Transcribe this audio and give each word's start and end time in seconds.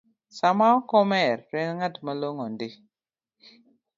Sama 0.37 0.65
ok 0.77 0.89
omer 1.01 1.37
to 1.47 1.55
en 1.65 1.71
ng’at 1.75 1.95
malong’o 2.05 2.45
ndi 2.53 2.67